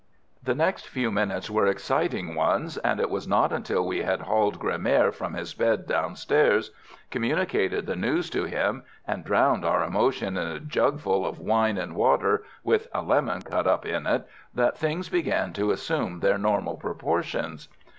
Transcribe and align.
_"The 0.43 0.55
next 0.55 0.87
few 0.87 1.11
minutes 1.11 1.47
were 1.51 1.67
exciting 1.67 2.33
ones, 2.33 2.77
and 2.79 2.99
it 2.99 3.11
was 3.11 3.27
not 3.27 3.53
until 3.53 3.85
we 3.85 4.01
had 4.01 4.21
hauled 4.21 4.57
Gremaire 4.57 5.11
from 5.13 5.35
his 5.35 5.53
bed 5.53 5.85
downstairs, 5.85 6.71
communicated 7.11 7.85
the 7.85 7.95
news 7.95 8.27
to 8.31 8.45
him, 8.45 8.81
and 9.07 9.23
drowned 9.23 9.63
our 9.63 9.83
emotion 9.83 10.37
in 10.37 10.47
a 10.55 10.59
jugful 10.59 11.23
of 11.23 11.37
wine 11.37 11.77
and 11.77 11.93
water, 11.95 12.43
with 12.63 12.87
a 12.95 13.03
lemon 13.03 13.43
cut 13.43 13.67
up 13.67 13.85
in 13.85 14.07
it, 14.07 14.27
that 14.55 14.75
things 14.75 15.07
began 15.07 15.53
to 15.53 15.69
assume 15.69 16.21
their 16.21 16.39
normal 16.39 16.77
proportions. 16.77 17.67